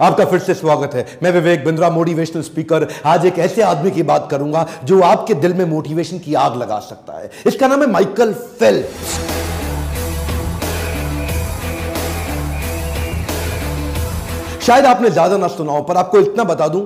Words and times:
आपका 0.00 0.24
फिर 0.24 0.38
से 0.38 0.54
स्वागत 0.54 0.94
है। 0.94 1.04
मैं 1.22 1.30
विवेक 1.32 1.64
बिंद्रा 1.64 1.88
मोटिवेशनल 1.90 2.42
स्पीकर 2.42 2.86
आज 3.06 3.24
एक 3.26 3.38
ऐसे 3.38 3.62
आदमी 3.62 3.90
की 3.90 4.02
बात 4.02 4.28
करूँगा, 4.30 4.66
जो 4.84 5.00
आपके 5.02 5.34
दिल 5.36 5.54
में 5.54 5.64
मोटिवेशन 5.64 6.18
की 6.18 6.34
आग 6.36 6.56
लगा 6.56 6.78
सकता 6.80 7.18
है। 7.18 7.30
इसका 7.46 7.68
नाम 7.68 7.80
है 7.82 7.90
माइकल 7.90 8.32
फेल 8.32 8.82
शायद 14.62 14.86
आपने 14.86 15.10
ज़्यादा 15.10 15.36
ना 15.36 15.48
सुना 15.48 15.72
हो, 15.72 15.82
पर 15.82 15.96
आपको 15.96 16.18
इतना 16.20 16.44
बता 16.44 16.68
दूँ 16.68 16.84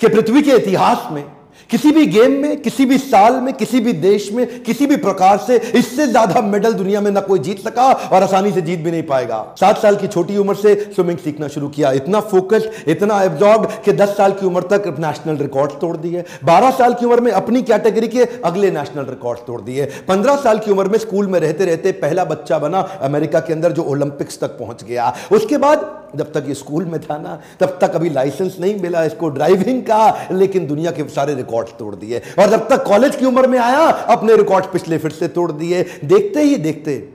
कि 0.00 0.08
पृथ्वी 0.08 0.42
के 0.42 0.50
इतिहास 0.52 1.08
में 1.12 1.24
किसी 1.70 1.90
भी 1.92 2.06
गेम 2.06 2.32
में, 2.42 2.60
किसी 2.62 2.84
भी 2.86 2.98
साल 2.98 3.40
में, 3.40 3.52
किसी 3.54 3.80
भी 3.80 3.92
देश 3.94 4.30
में, 4.32 4.46
किसी 4.62 4.86
भी 4.86 4.96
प्रकार 4.96 5.38
से 5.38 5.56
इससे 5.74 6.06
ज़्यादा 6.06 6.40
मेडल 6.42 6.72
दुनिया 6.74 7.00
में 7.00 7.10
ना 7.10 7.20
कोई 7.20 7.38
जीत 7.38 7.60
सका 7.60 7.84
और 7.84 8.22
आसानी 8.22 8.52
से 8.52 8.60
जीत 8.62 8.80
भी 8.80 8.90
नहीं 8.90 9.02
पाएगा। 9.02 9.38
सात 9.60 9.78
साल 9.78 9.96
की 9.96 10.06
छोटी 10.06 10.36
उम्र 10.36 10.54
से 10.54 10.74
स्विमिंग 10.86 11.18
सीखना 11.18 11.48
शुरू 11.48 11.68
किया। 11.68 11.92
इतना 11.92 12.20
फोकस 12.22 12.68
इतना 12.88 13.22
एब्जॉर्ब 13.22 13.66
कि 13.84 13.92
दस 13.94 14.16
साल 14.16 14.32
की 14.32 14.46
उम्र 14.46 14.62
तक 14.72 14.94
नेशनल 15.00 15.36
रिकॉर्ड 15.36 15.72
तोड़ 15.80 15.96
दिए। 15.96 16.24
बारह 16.44 16.70
साल 16.70 16.94
की 16.94 17.06
उम्र 17.06 17.20
में 17.20 17.32
अपनी 17.32 17.62
कैटेगरी 17.64 18.08
के 18.08 18.24
अगले 18.44 18.70
नेशनल 18.70 19.06
रिकॉर्ड 19.06 19.38
तोड़ 19.46 19.60
दिए। 19.60 19.84
पंद्रह 20.08 20.36
साल 20.36 20.58
की 20.58 20.70
उम्र 20.70 20.88
में 20.88 20.98
स्कूल 20.98 21.26
में 21.26 21.40
रहते 21.40 21.64
रहते 21.64 21.92
पहला 21.98 22.24
बच्चा 22.26 22.58
बना 22.58 22.80
अमेरिका 23.02 23.40
के 23.40 23.52
अंदर 23.52 23.72
जो 23.72 23.82
ओलंपिक्स 23.84 24.40
तक 24.40 24.58
पहुँच 24.58 24.84
गया। 24.84 25.12
उसके 25.32 25.58
बाद 25.58 25.78
जब 26.16 26.32
तक 26.32 26.44
ये 26.48 26.54
स्कूल 26.54 26.84
में 26.84 27.00
था 27.00 27.18
ना, 27.18 27.40
तब 27.60 27.78
तक 27.80 27.94
अभी 27.94 28.10
लाइसेंस 28.10 28.56
नहीं 28.60 28.78
मिला 28.80 29.04
इसको 29.04 29.28
ड्राइविंग 29.28 29.82
का, 29.82 30.28
लेकिन 30.32 30.66
दुनिया 30.66 30.90
के 30.90 31.08
सारे 31.08 31.34
रिकॉर्ड 31.34 31.68
तोड़ 31.68 31.94
दिए। 31.94 32.22
और 32.38 32.50
जब 32.50 32.68
तक 32.68 32.84
कॉलेज 32.84 33.16
की 33.16 33.26
उम्र 33.26 33.46
में 33.46 33.58
आया, 33.58 33.80
अपने 33.80 34.36
रिकॉर्ड 34.36 34.64
पिछले 34.64 34.98
फिर 34.98 35.10
से 35.10 35.28
तोड़ 35.28 35.50
दिए। 35.52 35.84
देखते 36.04 36.42
ही 36.42 36.56
देखते, 36.56 37.08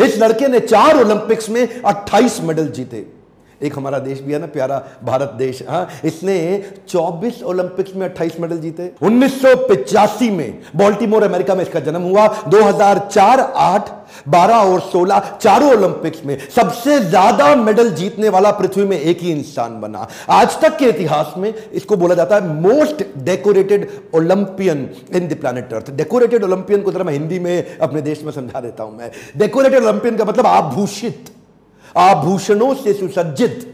इस 0.00 0.18
लड़के 0.18 0.48
ने 0.48 0.60
चार 0.60 1.00
ओलंपिक्स 1.00 1.50
में 1.50 1.80
28 1.82 2.40
मेडल 2.40 2.68
जीते। 2.68 3.06
एक 3.60 3.76
हमारा 3.76 3.98
देश 3.98 4.20
भी 4.20 4.32
है 4.32 4.38
ना, 4.38 4.46
प्यारा 4.48 4.82
भारत 5.04 5.34
देश। 5.38 5.62
हाँ 5.68 5.88
इसने 6.04 6.36
24 6.88 7.42
ओलंपिक्स 7.44 7.94
में 7.96 8.06
28 8.06 8.40
मेडल 8.40 8.58
जीते। 8.58 8.90
उन्नीस 9.02 9.42
में 10.22 10.62
बॉल्टीमोर, 10.76 11.22
अमेरिका 11.22 11.54
में 11.54 11.62
इसका 11.62 11.80
जन्म 11.80 12.02
हुआ। 12.02 12.26
2004 12.48 13.40
8 13.56 13.90
12 14.28 14.62
और 14.64 14.80
16 14.82 15.20
चारों 15.36 15.70
ओलंपिक्स 15.70 16.24
में 16.24 16.36
सबसे 16.50 16.98
ज़्यादा 17.00 17.54
मेडल 17.56 17.90
जीतने 17.92 18.28
वाला 18.28 18.50
पृथ्वी 18.50 18.84
में 18.84 18.98
एक 18.98 19.20
ही 19.20 19.30
इंसान 19.32 19.80
बना। 19.80 20.06
आज 20.30 20.60
तक 20.60 20.76
के 20.78 20.88
इतिहास 20.88 21.34
में 21.38 21.52
इसको 21.52 21.96
बोला 21.96 22.14
जाता 22.14 22.36
है 22.36 22.54
most 22.60 23.04
decorated 23.24 23.88
Olympian 24.14 24.88
in 25.14 25.28
the 25.28 25.38
planet 25.40 25.72
earth. 25.74 25.90
Decorated 25.92 26.44
Olympian 26.44 26.82
को 26.82 26.92
जरा 26.92 27.04
मैं 27.04 27.12
हिंदी 27.12 27.38
में 27.38 27.78
अपने 27.78 28.02
देश 28.02 28.22
में 28.24 28.32
समझा 28.32 28.60
देता 28.60 28.82
हूँ 28.82 28.96
मैं। 28.98 29.10
डेकोरेटेड 29.36 29.82
ओलंपियन 29.82 30.16
का 30.16 30.24
मतलब 30.24 30.46
आभूषित। 30.46 31.32
आभूषणों 31.96 32.74
से 32.74 32.92
सुसज्जित 32.92 33.72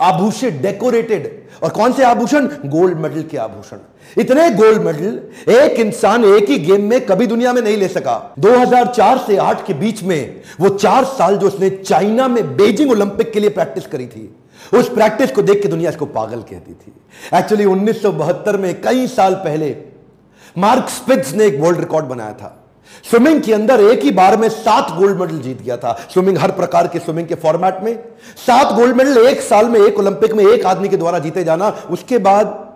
आभूषित 0.00 0.54
डेकोरेटेड 0.54 1.38
और 1.62 1.70
कौन 1.70 1.92
से 1.92 2.02
आभूषण? 2.04 2.46
गोल्ड 2.66 2.98
मेडल 2.98 3.22
के 3.22 3.36
आभूषण। 3.36 3.78
इतने 4.18 4.48
गोल्ड 4.50 4.82
मेडल 4.82 5.52
एक 5.52 5.80
इंसान 5.80 6.24
एक 6.24 6.48
ही 6.50 6.58
गेम 6.58 6.84
में 6.84 7.00
कभी 7.06 7.26
दुनिया 7.26 7.52
में 7.52 7.60
नहीं 7.62 7.76
ले 7.76 7.88
सका। 7.88 8.34
2004 8.38 9.18
से 9.18 9.36
8 9.38 9.66
के 9.66 9.74
बीच 9.74 10.02
में 10.02 10.40
वो 10.60 10.68
चार 10.68 11.04
साल 11.04 11.36
जो 11.36 11.46
उसने 11.46 11.70
चाइना 11.70 12.28
में 12.28 12.56
बेजिंग 12.56 12.90
ओलंपिक 12.90 13.32
के 13.32 13.40
लिए 13.40 13.50
प्रैक्टिस 13.50 13.86
करी 13.86 14.06
थी, 14.06 14.34
उस 14.74 14.88
प्रैक्टिस 14.88 15.32
को 15.32 15.42
देख 15.42 15.62
के 15.62 15.68
दुनिया 15.68 15.90
इसको 15.90 16.06
पागल 16.06 16.40
कहती 16.40 16.72
थी। 16.72 16.92
एक्चुअली 17.38 17.64
उन्नीस 17.64 18.02
सौ 18.02 18.12
बहत्तर 18.12 18.56
में 18.56 18.80
कई 18.82 19.06
साल 19.06 19.34
पहले 19.34 19.76
मार्क 20.58 20.88
स्पिट्स 20.88 21.34
ने 21.34 21.46
एक 21.46 21.60
वर्ल्ड 21.60 21.78
रिकॉर्ड 21.80 22.06
बनाया 22.06 22.32
था। 22.32 22.56
स्विमिंग 23.10 23.42
के 23.42 23.52
अंदर 23.52 23.80
एक 23.80 24.02
ही 24.02 24.10
बार 24.10 24.36
में 24.36 24.48
सात 24.48 24.90
गोल्ड 24.96 25.20
मेडल 25.20 25.38
जीत 25.38 25.62
गया 25.62 25.76
था। 25.76 25.92
स्विमिंग 26.12 26.38
हर 26.38 26.50
प्रकार 26.50 26.88
के 26.88 26.98
स्विमिंग 26.98 27.28
के 27.28 27.34
फॉर्मेट 27.34 27.82
में। 27.82 27.94
सात 28.46 28.74
गोल्ड 28.74 28.96
मेडल 28.96 29.26
एक 29.26 29.40
साल 29.40 29.66
में, 29.66 29.80
एक 29.80 29.98
ओलंपिक 29.98 30.32
में 30.32 30.44
एक 30.44 30.66
आदमी 30.66 30.88
के 30.88 30.96
द्वारा 30.96 31.18
जीते 31.18 31.44
जाना, 31.44 31.68
उसके 31.90 32.18
बाद 32.18 32.68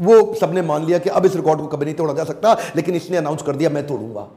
वो 0.00 0.34
सबने 0.40 0.62
मान 0.62 0.86
लिया 0.86 0.98
कि 0.98 1.10
अब 1.10 1.26
इस 1.26 1.36
रिकॉर्ड 1.36 1.60
को 1.60 1.66
कभी 1.66 1.84
नहीं 1.84 1.94
तोड़ा 1.94 2.14
जा 2.14 2.24
सकता, 2.24 2.56
लेकिन 2.76 2.94
इसने 2.94 3.16
अनाउंस 3.16 3.42
कर 3.42 3.56
दिया, 3.56 3.70
मैं 3.70 3.86
तोड़ूँगा। 3.86 4.28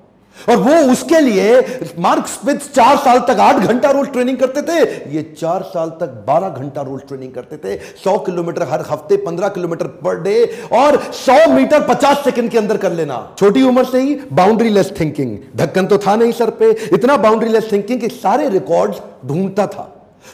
और 0.50 0.58
वो 0.58 0.76
उसके 0.92 1.20
लिए 1.20 1.60
मार्क 2.00 2.28
स्मिथ 2.28 2.72
चार 2.74 2.98
साल 2.98 3.20
तक 3.28 3.40
आठ 3.40 3.56
घंटा 3.58 3.92
रोल 3.92 4.06
ट्रेनिंग 4.08 4.38
करते 4.38 4.62
थे। 4.62 4.80
ये 5.14 5.22
चार 5.34 5.62
साल 5.66 5.90
तक 6.02 6.24
बारह 6.28 6.50
घंटा 6.50 6.82
रोल 6.82 7.00
ट्रेनिंग 7.00 7.32
करते 7.34 7.58
थे। 7.58 7.78
सौ 8.04 8.18
किलोमीटर 8.20 8.64
हर 8.64 8.82
हफ़्ते, 8.82 9.18
पंद्रह 9.18 9.48
किलोमीटर 9.50 9.88
पर 10.04 10.22
डे 10.22 10.44
और 10.74 11.02
सौ 11.16 11.38
मीटर 11.54 11.88
पचास 11.88 12.24
सेकंड 12.24 12.52
के 12.52 12.58
अंदर 12.58 12.78
कर 12.78 12.92
लेना। 12.92 13.22
छोटी 13.40 13.62
उम्र 13.64 13.84
से 13.86 14.02
ही 14.02 14.20
बाउंड्री 14.34 14.70
लेस 14.70 14.94
थिंकिंग 15.00 15.38
ढक्कन 15.56 15.86
तो 15.86 15.98
था 15.98 16.16
नहीं 16.16 16.32
सर 16.34 16.50
पे। 16.52 16.72
इतना 16.94 17.18
बाउंड्री 17.20 17.50
लेस 17.50 17.72
थिंकिंग 17.72 18.00
कि 18.02 18.10
सारे 18.12 18.50
रिकॉर्ड 18.50 18.96
ढूंढता 19.26 19.68
था। 19.68 19.90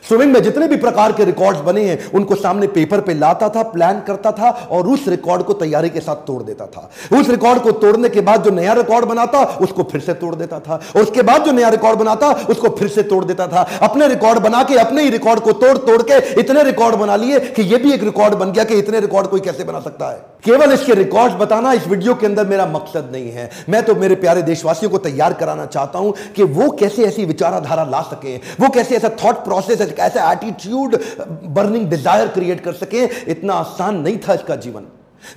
स्विमिंग 0.08 0.34
में 0.34 0.44
जितने 0.44 0.68
भी 0.68 0.78
प्रकार 0.78 1.12
के 1.12 1.26
रिकॉर्ड्स 1.26 1.62
बने 1.62 1.84
हैं, 1.84 2.12
उनको 2.12 2.36
सामने 2.36 2.68
पेपर 2.68 3.02
पे 3.02 3.14
लाता 3.14 3.50
था 3.50 3.64
प्लान 3.64 4.02
करता 4.08 4.32
था 4.32 4.50
और 4.72 4.88
उस 4.88 5.08
रिकॉर्ड 5.08 5.44
को 5.44 5.54
तैयारी 5.54 5.90
के 5.90 6.00
साथ 6.00 6.16
तोड़ 6.16 6.44
देता 6.44 6.66
था। 6.66 6.92
उस 7.20 7.30
रिकॉर्ड 7.30 7.62
को 7.62 7.72
तोड़ने 7.72 8.10
के 8.10 8.22
बाद 8.22 8.44
जो 8.44 8.52
नया 8.52 8.74
रिकॉर्ड 8.74 9.06
बनाता, 9.06 9.44
उसको 9.44 9.84
फिर 9.84 10.02
से 10.02 10.14
तोड़ 10.14 10.36
देता 10.36 10.60
था। 10.60 10.82
और 10.96 11.02
उसके 11.02 11.22
बाद 11.22 11.44
जो 11.44 11.52
नया 11.52 11.70
रिकॉर्ड 11.70 12.00
बनाता, 12.00 12.32
उसको 12.50 12.70
फिर 12.70 12.88
से 12.88 13.04
तोड़ 13.04 13.26
देता 13.26 13.48
था। 13.48 13.70
अपने 13.82 14.08
रिकॉर्ड 14.08 14.40
बना 14.40 14.64
के, 14.64 14.76
अपने 14.76 15.04
ही 15.04 15.10
रिकॉर्ड 15.10 15.40
को 15.40 15.52
तोड़ 15.52 15.78
तोड़ 15.78 16.02
के 16.02 16.40
इतने 16.40 16.64
रिकॉर्ड 16.64 16.96
बना 16.96 17.16
लिए 17.16 17.40
कि 17.40 17.62
यह 17.62 17.78
भी 17.78 17.94
एक 17.94 18.04
रिकॉर्ड 18.04 18.34
बन 18.34 18.52
गया 18.52 18.64
कि 18.64 18.76
इतने 18.76 19.00
रिकॉर्ड 19.00 19.28
कोई 19.28 19.40
कैसे 19.40 19.64
बना 19.64 19.80
सकता 19.80 20.10
है। 20.10 20.22
केवल 20.44 20.72
इसके 20.74 20.94
रिकॉर्ड 20.94 21.34
बताना, 21.34 21.72
इस 21.74 21.88
वीडियो 21.88 22.14
के 22.16 22.26
अंदर 22.26 22.46
मेरा 22.48 22.66
मकसद 22.68 23.10
नहीं 23.12 23.32
है। 23.32 23.50
मैं 23.70 23.82
तो 23.84 23.96
मेरे 23.96 24.16
प्यारे 24.16 24.42
देशवासियों 24.42 24.92
को 24.92 24.98
तैयार 25.00 25.34
कराना 25.34 25.66
चाहता 25.68 26.00
हूँ 26.00 26.14
कि 26.36 26.44
वो 26.44 26.70
कैसे 26.72 27.06
ऐसी 27.06 27.26
विचाराधारा 27.26 27.84
ला 27.86 28.02
सके, 28.04 28.36
वो 28.36 28.70
कैसे 28.70 28.96
ऐसा 28.96 29.10
थॉट 29.24 29.44
प्रोसेस 29.46 29.82
ऐसा 29.82 30.32
एटीट्यूड 30.32 30.98
बर्निंग 31.46 31.90
डिज़ायर 31.90 32.28
क्रिएट 32.30 32.64
कर 32.64 32.74
सके। 32.76 33.04
इतना 33.32 33.54
आसान 33.56 34.00
नहीं 34.00 34.18
था 34.20 34.34
इसका 34.34 34.56
जीवन। 34.58 34.86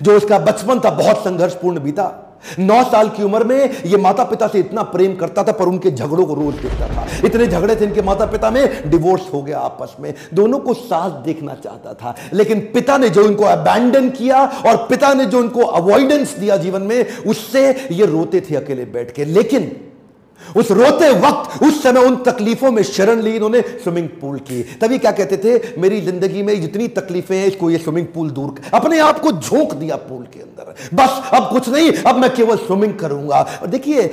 जो 0.01 0.15
इसका 0.17 0.39
बचपन 0.41 0.79
था, 0.79 0.89
बहुत 0.91 1.23
संघर्षपूर्ण 1.23 1.79
बीता 1.79 2.03
नौ 2.59 2.83
साल 2.83 3.09
की 3.09 3.23
उम्र 3.23 3.43
में 3.43 3.83
ये 3.85 3.97
माता 3.97 4.23
पिता 4.23 4.47
से 4.47 4.59
इतना 4.59 4.81
प्रेम 4.83 5.15
करता 5.15 5.43
था, 5.43 5.51
पर 5.51 5.65
उनके 5.65 5.91
झगड़ों 5.91 6.25
को 6.25 6.33
रोज 6.33 6.55
देखता 6.55 6.87
था। 6.87 7.05
इतने 7.25 7.47
झगड़े 7.47 7.75
थे 7.75 7.85
इनके 7.85 8.01
माता 8.01 8.25
पिता 8.25 8.51
में 8.51 8.89
डिवोर्स 8.89 9.27
हो 9.33 9.41
गया 9.41 9.59
आपस 9.59 9.95
में। 9.99 10.13
दोनों 10.33 10.59
को 10.59 10.73
साथ 10.73 11.23
देखना 11.23 11.55
चाहता 11.55 11.93
था, 11.93 12.15
लेकिन 12.33 12.59
पिता 12.73 12.97
ने 12.97 13.09
जो 13.09 13.25
इनको 13.25 13.43
अबैंडन 13.45 14.09
किया 14.09 14.43
और 14.67 14.75
पिता 14.89 15.13
ने 15.13 15.25
जो 15.25 15.39
इनको 15.39 15.63
अवॉइडेंस 15.63 16.37
दिया 16.37 16.57
जीवन 16.57 16.81
में, 16.81 17.05
उससे 17.17 17.69
ये 17.91 18.05
रोते 18.05 18.41
थे 18.41 18.55
अकेले 18.55 18.85
बैठ 18.87 19.11
के। 19.11 19.25
लेकिन 19.25 19.71
उस 20.55 20.71
रोते 20.73 21.09
वक्त, 21.19 21.63
उस 21.63 21.81
समय 21.83 22.01
उन 22.01 22.15
तकलीफों 22.23 22.71
में 22.71 22.81
शरण 22.85 23.21
ली 23.21 23.35
इन्होंने 23.35 23.61
स्विमिंग 23.61 24.07
पूल 24.21 24.37
की। 24.41 24.61
तभी 24.81 24.97
क्या 24.97 25.11
कहते 25.13 25.37
थे, 25.37 25.79
मेरी 25.81 26.01
ज़िंदगी 26.01 26.41
में 26.43 26.59
जितनी 26.61 26.87
तकलीफें 26.93 27.35
हैं, 27.37 27.45
इसको 27.47 27.69
ये 27.69 27.77
स्विमिंग 27.79 28.07
पूल 28.07 28.29
दूर 28.31 28.55
अपने 28.73 28.99
आप 29.01 29.19
को 29.19 29.31
झोंक 29.31 29.73
दिया 29.73 29.95
पूल 29.97 30.23
के 30.25 30.39
अंदर। 30.39 30.73
बस, 30.93 31.21
अब 31.33 31.49
कुछ 31.49 31.69
नहीं, 31.69 31.91
अब 32.03 32.17
मैं 32.17 32.33
केवल 32.35 32.57
स्विमिंग 32.57 32.93
करूँगा। 32.99 33.41
देखिए 33.67 34.07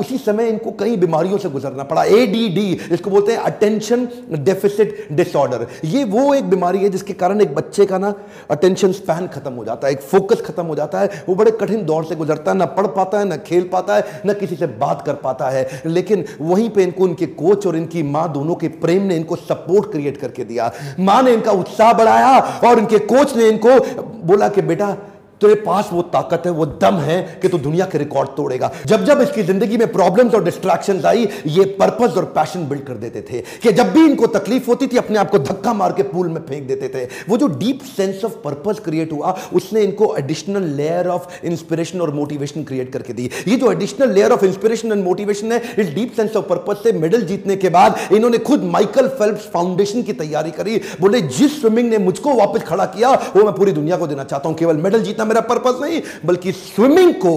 उसी 0.00 0.18
समय 0.20 0.48
इनको 0.48 0.70
कई 0.80 0.96
बीमारियों 0.98 1.38
से 1.38 1.48
गुजरना 1.50 1.82
पड़ा। 1.84 2.04
एडीडी 2.04 2.68
इसको 2.92 3.10
बोलते 3.10 3.32
हैं 3.32 3.38
अटेंशन 3.40 4.08
डेफिसिट 4.34 5.06
डिसऑर्डर 5.12 5.66
ये 5.86 6.04
वो 6.06 6.34
एक 6.34 6.50
बीमारी 6.50 6.78
है 6.78 6.88
जिसके 6.90 7.12
कारण 7.14 7.40
एक 7.40 7.54
बच्चे 7.54 7.86
का 7.86 7.98
ना 7.98 8.12
अटेंशन 8.50 8.92
स्पैन 8.92 9.26
खत्म 9.28 9.52
हो 9.52 9.64
जाता 9.64 9.86
है, 9.86 9.92
एक 9.92 10.00
फोकस 10.02 10.40
खत्म 10.42 10.64
हो 10.66 10.74
जाता 10.74 11.00
है। 11.00 11.22
वो 11.28 11.34
बड़े 11.34 11.50
कठिन 11.52 11.84
दौर 11.86 12.04
से 12.04 12.16
गुजरता 12.16 12.50
है, 12.50 12.56
ना 12.58 12.64
पढ़ 12.66 12.86
पाता 12.88 13.18
है, 13.18 13.24
ना 13.24 13.36
खेल 13.38 13.68
पाता 13.72 13.96
है, 13.96 14.22
ना 14.26 14.32
किसी 14.34 14.56
से 14.56 14.66
बात 14.66 15.02
कर 15.06 15.14
पाता 15.16 15.48
है। 15.48 15.79
लेकिन 15.86 16.24
वहीं 16.40 16.68
पे 16.70 16.82
इनको 16.82 17.08
इनके 17.08 17.26
कोच 17.26 17.66
और 17.66 17.76
इनकी 17.76 18.02
माँ 18.02 18.32
दोनों 18.32 18.54
के 18.54 18.68
प्रेम 18.80 19.02
ने 19.02 19.16
इनको 19.16 19.36
सपोर्ट 19.36 19.90
क्रिएट 19.92 20.16
करके 20.16 20.44
दिया। 20.44 20.72
माँ 21.00 21.22
ने 21.22 21.32
इनका 21.32 21.52
उत्साह 21.52 21.92
बढ़ाया 21.92 22.38
और 22.64 22.78
इनके 22.78 22.98
कोच 22.98 23.36
ने 23.36 23.48
इनको 23.48 23.78
बोला 24.26 24.48
कि 24.48 24.62
बेटा 24.62 24.96
तेरे 25.40 25.54
पास 25.56 25.88
वो 25.92 26.02
ताकत 26.04 26.42
है, 26.46 26.52
वो 26.52 26.66
दम 26.66 26.96
है 26.98 27.20
कि 27.42 27.48
तू 27.48 27.58
दुनिया 27.58 27.84
के 27.86 27.98
रिकॉर्ड 27.98 28.28
तोड़ेगा। 28.36 28.70
जब 28.86 29.04
जब 29.04 29.20
इसकी 29.20 29.42
ज़िंदगी 29.42 29.76
में 29.76 29.92
प्रॉब्लम्स 29.92 30.34
और 30.34 30.44
डिस्ट्रैक्शन 30.44 31.00
आई, 31.06 31.28
ये 31.46 31.64
पर्पज 31.80 32.16
और 32.16 32.24
पैशन 32.34 32.68
बिल्ड 32.68 32.84
कर 32.84 32.94
देते 32.96 33.20
थे 33.22 33.40
कि 33.62 33.72
जब 33.72 33.92
भी 33.92 34.04
इनको 34.04 34.26
तकलीफ़ 34.28 34.66
होती 34.66 34.86
थी, 34.86 34.96
अपने 34.96 35.18
आप 35.18 35.30
को 35.30 35.38
धक्का 35.40 35.72
मार 35.74 35.92
के 35.92 36.02
पूल 36.02 36.28
में 36.28 36.40
फेंक 36.40 36.66
देते 36.68 36.88
थे। 36.88 37.04
वो 37.28 37.36
जो 37.36 37.46
deep 37.58 37.82
sense 37.86 38.24
of 38.24 38.32
purpose 38.44 38.80
create 38.84 39.12
हुआ, 39.12 39.36
उसने 39.52 39.82
इनको 39.82 40.14
एडिशनल 40.16 40.64
लेयर 40.76 41.08
ऑफ़ 41.08 41.46
इंस्पिरेशन 41.46 42.00
और 42.00 42.14
मोटिवेशन 42.14 42.64
क्रिएट 42.64 42.92
करके 42.92 43.12
दी। 43.12 43.30
ये 43.48 43.56
जो 43.56 43.72
additional 43.72 44.12
layer 44.12 44.32
of 44.32 44.44
inspiration 44.44 44.92
and 44.92 45.04
motivation 45.04 45.52
है, 45.52 45.62
इस 45.78 45.94
डीप 45.94 46.12
सेंस 46.16 46.36
ऑफ़ 46.36 46.44
पर्पज 46.46 46.82
से 46.82 46.92
मेडल 46.92 47.22
जीतने 47.22 47.56
के 47.56 47.68
बाद 47.70 47.98
इन्होंने 48.12 48.38
खुद 48.40 48.64
माइकल 48.66 49.08
फेल्प्स 49.18 49.48
फाउंडेशन 49.52 50.02
की 50.02 50.12
तैयारी 50.14 50.50
करी। 50.50 50.80
बोले, 51.00 51.20
जिस 51.20 51.60
स्विमिंग 51.60 51.90
ने 51.90 51.98
मुझको 52.00 52.34
वापस 52.34 52.62
खड़ा 52.62 52.84
किया, 52.86 53.10
वो 53.36 53.44
मैं 53.44 53.54
पूरी 53.54 53.72
दुनिया 53.72 53.96
को 53.96 54.06
देना 54.06 54.24
चाहता 54.24 54.48
हूँ। 54.48 54.56
केवल 54.56 54.76
मेडल 54.78 55.02
जीतना 55.02 55.24
मेरा 55.30 55.40
पर्पस 55.46 55.80
नहीं, 55.80 56.00
बल्कि 56.26 56.52
स्विमिंग 56.52 57.14
को 57.16 57.32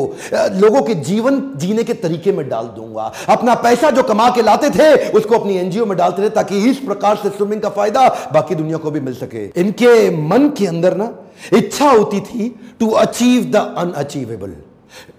लोगों 0.57 0.81
के 0.81 0.95
जीवन 1.03 1.41
जीने 1.57 1.83
के 1.83 1.93
तरीके 1.95 2.31
में 2.31 2.47
डाल 2.49 2.67
दूँगा। 2.75 3.11
अपना 3.29 3.55
पैसा 3.63 3.89
जो 3.91 4.03
कमा 4.03 4.29
के 4.29 4.41
लाते 4.41 4.69
थे, 4.69 5.09
उसको 5.11 5.35
अपनी 5.35 5.57
एनजीओ 5.57 5.85
में 5.85 5.97
डालते 5.97 6.23
थे, 6.23 6.29
ताकि 6.31 6.65
इस 6.69 6.77
प्रकार 6.81 7.15
से 7.15 7.29
स्विमिंग 7.29 7.61
का 7.61 7.69
फ़ायदा 7.71 8.07
बाकी 8.33 8.55
दुनिया 8.55 8.77
को 8.77 8.91
भी 8.91 8.99
मिल 8.99 9.13
सके। 9.15 9.45
इनके 9.61 10.09
मन 10.19 10.49
के 10.57 10.67
अंदर 10.67 10.97
ना, 10.97 11.09
इच्छा 11.53 11.89
होती 11.89 12.19
थी 12.21 12.53
टू 12.79 12.89
अचीव 12.89 13.43
द 13.51 13.73
अनअचीवेबल 13.77 14.53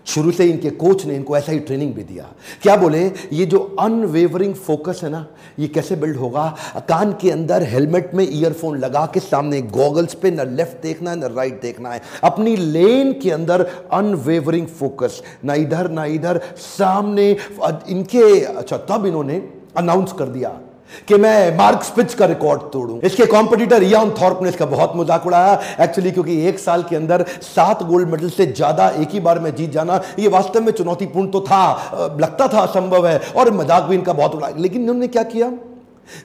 शुरू 0.06 0.30
से 0.32 0.44
इनके 0.44 0.70
कोच 0.70 1.04
ने 1.06 1.14
इनको 1.16 1.36
ऐसा 1.36 1.52
ही 1.52 1.58
ट्रेनिंग 1.58 1.94
भी 1.94 2.02
दिया। 2.04 2.24
क्या 2.62 2.76
बोले? 2.76 3.00
ये 3.32 3.46
जो 3.46 3.58
अनवेवरिंग 3.80 4.54
फोकस 4.54 5.00
है 5.04 5.10
ना, 5.10 5.26
ये 5.58 5.68
कैसे 5.68 5.96
बिल्ड 5.96 6.16
होगा? 6.16 6.46
कान 6.88 7.12
के 7.12 7.30
अंदर 7.30 7.62
हेलमेट 7.62 8.14
में 8.14 8.24
ईयरफोन 8.24 8.78
लगा 8.78 9.04
के 9.06 9.20
सामने 9.20 9.60
गॉगल्स 9.62 10.14
पे, 10.14 10.30
ना 10.30 10.42
लेफ़्ट 10.42 10.82
देखना 10.82 11.10
है, 11.10 11.18
ना 11.18 11.26
राइट 11.26 11.60
देखना 11.62 11.92
है। 11.92 12.02
अपनी 12.24 12.56
लेन 12.56 13.12
के 13.12 13.30
अंदर 13.30 13.66
अनवेवरिंग 13.92 14.66
फोकस 14.68 15.22
ना 15.44 15.54
इधर 15.54 15.90
ना 15.90 16.04
इधर, 16.04 16.40
सामने 16.56 17.30
इनके 17.88 18.40
अच्छा 18.40 18.76
तब 18.90 19.06
इन्होंने 19.06 19.42
अनाउंस 19.76 20.12
कर 20.12 20.28
दिया। 20.28 20.58
कि 21.08 21.16
मैं 21.16 21.56
मार्क 21.56 21.82
स्पिच 21.82 22.14
का 22.14 22.26
रिकॉर्ड 22.26 22.60
तोड़ूं। 22.72 22.98
इसके 23.00 23.26
कॉम्पिटिटर 23.26 23.82
इयान 23.82 24.10
थॉर्प 24.20 24.42
ने 24.42 24.48
इसका 24.48 24.66
बहुत 24.66 24.92
मज़ाक 24.96 25.26
उड़ाया। 25.26 25.60
एक्चुअली 25.80 26.10
क्योंकि 26.10 26.40
एक 26.48 26.58
साल 26.58 26.82
के 26.82 26.96
अंदर 26.96 27.24
सात 27.44 27.82
गोल्ड 27.82 28.08
मेडल 28.08 28.28
से 28.30 28.46
ज़्यादा 28.46 28.88
एक 28.92 29.10
ही 29.10 29.20
बार 29.20 29.38
में 29.38 29.54
जीत 29.54 29.70
जाना, 29.72 30.00
ये 30.18 30.28
वास्तव 30.28 30.62
में 30.62 30.72
चुनौतीपूर्ण 30.72 31.28
तो 31.30 31.40
था 31.42 32.16
लगता 32.20 32.48
था 32.48 32.60
असंभव 32.60 33.06
है, 33.06 33.18
और 33.36 33.50
मज़ाक 33.52 33.82
भी 33.82 33.94
इनका 33.94 34.12
बहुत 34.14 34.34
उड़ा। 34.34 34.48
लेकिन 34.56 34.82
इन्होंने 34.82 35.06
क्या 35.08 35.22
किया? 35.24 35.52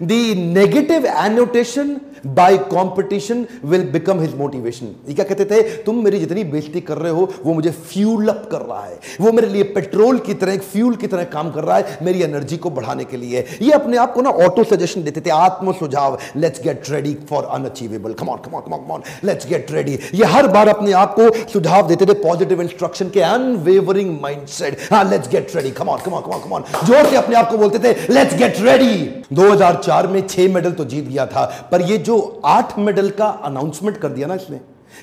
The 0.04 0.36
negative 0.46 1.06
annotation 1.08 1.96
by 2.28 2.58
competition 2.68 3.46
will 3.66 3.84
become 3.92 4.20
his 4.22 4.36
motivation 4.38 4.88
ये 5.08 5.14
क्या 5.14 5.26
कहते 5.26 5.46
थे? 5.46 5.62
तुम 5.80 6.04
मेरी 6.04 6.20
जितनी 6.20 6.44
बेइज्जती 6.46 6.82
कर 6.82 6.98
रहे 6.98 7.12
हो, 7.12 7.30
वो 7.44 7.54
मुझे 7.54 7.72
फ्यूल 7.72 8.28
अप 8.28 8.48
कर 8.52 8.62
रहा 8.62 8.84
है। 8.84 9.00
वो 9.22 9.32
मेरे 9.32 9.48
लिए 9.48 9.64
पेट्रोल 9.70 10.20
की 10.20 10.34
तरह, 10.34 10.54
एक 10.54 10.62
फ्यूल 10.64 10.96
की 10.96 11.08
तरह 11.08 11.24
काम 11.34 11.52
कर 11.52 11.64
रहा 11.64 11.78
है 11.78 11.98
मेरी 12.04 12.22
एनर्जी 12.24 12.58
को 12.58 12.70
बढ़ाने 12.70 13.04
के 13.06 13.18
लिए। 13.18 13.46
ये 13.62 13.72
अपने 13.72 13.98
आप 13.98 14.14
को 14.14 14.22
ना 14.22 14.30
ऑटो 14.46 14.64
सजेशन 14.66 15.04
देते 15.04 15.22
थे 15.22 15.30
आत्म 15.32 15.72
सुझाव 15.74 16.18
let's 16.38 16.64
get 16.64 16.90
ready 16.90 17.14
for 17.30 17.44
unachievable 17.54 18.14
come 18.14 18.30
on 18.30 18.38
come 18.46 18.56
on 18.56 18.62
come 18.68 18.92
on 18.92 19.04
let's 19.24 19.48
get 19.50 19.72
ready 19.72 19.98
ये 20.14 20.26
हर 20.28 20.48
बार 20.48 20.70
अपने 20.70 20.92
आप 20.94 21.14
को 21.20 21.30
सुझाव 21.50 21.88
देते 21.88 22.06
थे 22.06 22.14
पॉजिटिव 22.24 22.62
इंस्ट्रक्शन 22.62 23.10
के 23.10 23.22
अनवेवरिंग 23.22 24.18
माइंडसेट 24.22 24.88
हाँ 24.92 25.04
let's 25.10 25.30
get 25.30 25.56
ready 25.56 25.72
come 25.72 25.90
on 25.90 26.00
come 26.06 26.14
on 26.14 26.22
come 26.22 26.32
on 26.32 26.42
come 26.42 26.54
on 26.54 26.64
ज़ोर 26.86 27.10
से 27.10 27.16
अपने 27.16 27.36
आप 27.36 27.50
को 27.52 27.58
बोलते 27.58 27.80
थे 27.80 28.14
लेट्स 28.14 28.38
गेट 28.38 28.60
रेडी 28.62 28.94
2004 29.36 30.08
में 30.10 30.22
छह 30.28 30.54
मेडल 30.54 30.72
तो 30.72 30.86
जीत 30.86 31.08
गया 31.08 31.26
था, 31.26 31.44
पर 31.72 31.82
ये 31.82 31.98
जो 32.10 32.42
आठ 32.46 32.78
मेडल 32.80 33.10
का 33.10 33.26
अनाउंसमेंट 33.26 33.98
कर 33.98 34.10
दिया 34.10 34.28
ना 34.28 34.36
इसने, 34.36 34.60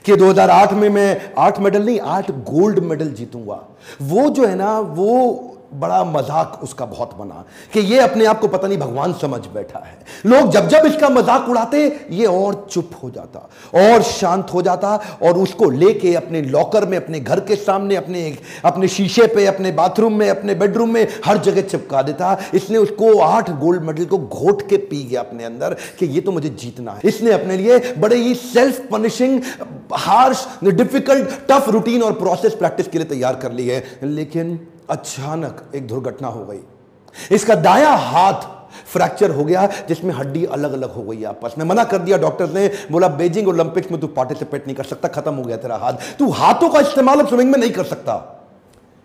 कि 0.07 0.17
2008 0.17 0.73
में 0.73 0.89
मैं 0.89 1.35
आठ 1.39 1.59
मेडल 1.61 1.85
नहीं, 1.85 2.01
आठ 2.01 2.31
गोल्ड 2.31 2.79
मेडल 2.79 3.11
जीतूँगा। 3.11 3.63
वो 4.03 4.29
जो 4.31 4.47
है 4.47 4.55
ना, 4.55 4.79
वो 4.79 5.56
बड़ा 5.75 6.03
मज़ाक 6.05 6.59
उसका 6.63 6.85
बहुत 6.87 7.17
बना 7.19 7.45
कि 7.73 7.81
ये 7.83 7.99
अपने 8.01 8.25
आप 8.27 8.41
को 8.41 8.49
पता 8.49 8.69
नहीं 8.69 8.79
भगवान 8.79 9.13
समझ 9.13 9.41
बैठा 9.47 9.79
है। 9.79 9.99
लोग 10.27 10.51
जब 10.53 10.69
जब 10.69 10.87
इसका 10.87 11.09
मज़ाक 11.09 11.49
उड़ाते, 11.49 11.85
ये 12.11 12.27
और 12.27 12.67
चुप 12.71 12.91
हो 13.03 13.11
जाता, 13.11 13.49
और 13.77 14.03
शांत 14.03 14.53
हो 14.55 14.63
जाता, 14.63 14.95
और 15.23 15.39
उसको 15.39 15.71
लेके 15.71 16.15
अपने 16.15 16.43
लॉकर 16.43 16.87
में, 16.87 16.97
अपने 16.97 17.21
घर 17.21 17.41
के 17.41 17.57
सामने, 17.57 17.97
अपने 17.97 18.25
अपने 18.65 18.89
शीशे 18.89 19.27
पे, 19.27 19.47
अपने 19.47 19.73
बाथरूम 19.73 20.15
में, 20.15 20.29
अपने 20.31 20.55
बेडरूम 20.55 20.91
में 20.91 21.07
हर 21.25 21.39
जगह 21.39 21.63
चिपका 21.63 22.03
देता। 22.03 22.37
इसने 22.55 22.79
उसको 22.79 23.19
आठ 23.21 23.51
गोल्ड 23.61 23.83
मेडल 23.83 24.05
को 24.05 24.19
घोट 24.19 24.69
के 24.69 24.77
पी 24.79 25.03
गया 25.03 25.21
अपने 25.21 25.45
अंदर 25.45 25.77
कि 25.99 26.07
ये 26.07 26.21
तो 26.21 26.33
मुझे 26.33 26.49
जीतना 26.51 26.93
है। 26.93 27.01
इसने 27.05 27.33
अपने 27.33 27.57
लिए 27.57 27.79
बड़े 27.99 28.17
ही 28.17 28.35
self 28.37 28.81
punishing 28.91 29.41
harsh 29.95 30.47
difficult 30.65 31.29
tough 31.49 31.69
routine 31.69 32.03
और 32.03 32.13
प्रोसेस 32.15 32.55
प्रैक्टिस 32.55 32.89
के 32.89 32.99
लिए 32.99 33.07
तैयार 33.09 33.35
कर 33.37 33.53
ली 33.53 33.69
है। 33.69 33.85
लेकिन 34.05 34.59
अचानक 34.91 35.73
एक 35.75 35.89
दुर्घटना 35.89 36.29
हो 36.29 36.45
गई। 36.45 36.61
इसका 37.31 37.55
दाया 37.55 37.91
हाथ 37.91 38.57
फ्रैक्चर 38.93 39.31
हो 39.31 39.45
गया, 39.45 39.67
जिसमें 39.67 40.15
हड्डी 40.15 40.45
अलग 40.45 40.73
अलग 40.73 40.93
हो 40.93 41.03
गई 41.03 41.25
आपस 41.25 41.55
में। 41.59 41.65
मना 41.65 41.85
कर 41.85 41.99
दिया 41.99 42.19
डॉक्टर 42.19 42.51
ने, 42.51 42.71
बोला, 42.93 43.09
बेजिंग 43.09 43.49
ओलंपिक्स 43.49 43.91
में 43.91 44.01
तू 44.01 44.07
पार्टिसिपेट 44.07 44.67
नहीं 44.67 44.77
कर 44.77 44.85
सकता, 44.85 45.09
खत्म 45.09 45.35
हो 45.35 45.43
गया 45.43 45.57
तेरा 45.57 45.77
हाथ। 45.77 45.93
तू 46.19 46.31
हाथों 46.31 46.69
का 46.69 46.81
इस्तेमाल 46.81 47.21
अब 47.21 47.29
स्विमिंग 47.29 47.51
में 47.51 47.59
नहीं 47.59 47.71
कर 47.71 47.85
सकता। 47.85 48.33